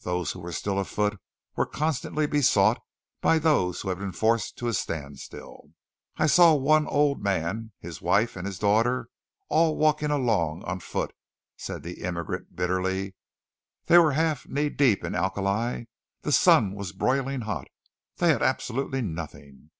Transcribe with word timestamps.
Those 0.00 0.32
who 0.32 0.40
were 0.40 0.50
still 0.50 0.80
afoot 0.80 1.20
were 1.54 1.64
constantly 1.64 2.26
besought 2.26 2.82
by 3.20 3.38
those 3.38 3.80
who 3.82 3.88
had 3.90 3.98
been 3.98 4.10
forced 4.10 4.58
to 4.58 4.66
a 4.66 4.72
standstill. 4.74 5.70
"I 6.16 6.26
saw 6.26 6.54
one 6.56 6.88
old 6.88 7.22
man, 7.22 7.70
his 7.78 8.02
wife 8.02 8.34
and 8.34 8.48
his 8.48 8.58
daughter, 8.58 9.08
all 9.48 9.76
walking 9.76 10.10
along 10.10 10.64
on 10.64 10.80
foot," 10.80 11.12
said 11.56 11.84
the 11.84 12.02
immigrant 12.02 12.56
bitterly. 12.56 13.14
"They 13.86 13.98
were 13.98 14.14
half 14.14 14.44
knee 14.48 14.70
deep 14.70 15.04
in 15.04 15.14
alkali, 15.14 15.84
the 16.22 16.32
sun 16.32 16.74
was 16.74 16.90
broiling 16.90 17.42
hot, 17.42 17.68
they 18.16 18.30
had 18.30 18.42
absolutely 18.42 19.02
nothing. 19.02 19.68